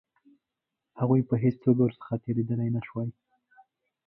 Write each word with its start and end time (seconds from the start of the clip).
هغوی 0.99 1.21
په 1.29 1.35
هېڅ 1.43 1.55
توګه 1.63 1.81
ورڅخه 1.83 2.15
تېرېدلای 2.23 2.69
نه 2.75 2.81
شوای. 2.87 3.09